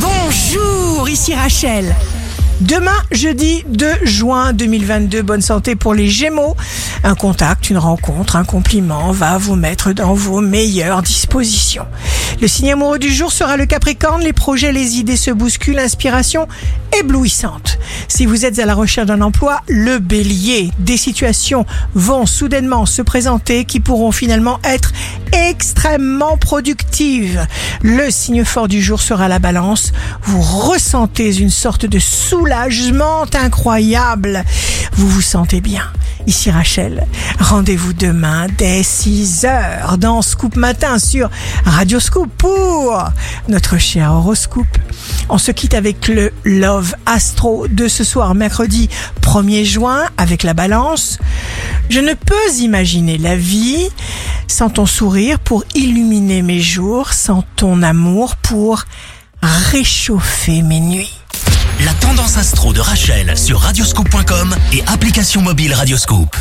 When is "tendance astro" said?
61.94-62.72